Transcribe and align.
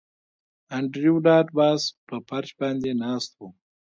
انډریو 0.77 1.15
ډاټ 1.25 1.47
باس 1.57 1.81
په 2.07 2.15
فرش 2.27 2.49
باندې 2.61 2.91
ناست 3.03 3.31
و 3.39 3.41